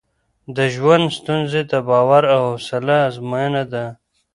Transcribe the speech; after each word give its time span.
د 0.55 0.57
ژوند 0.75 1.05
ستونزې 1.19 1.61
د 1.71 1.73
باور 1.89 2.23
او 2.35 2.41
حوصله 2.51 2.95
ازموینه 3.09 3.63
ده. 3.73 3.85